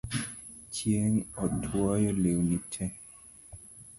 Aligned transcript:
Chieng' 0.75 1.25
otwoyo 1.43 2.11
lewni 2.21 2.57
tee 2.71 2.93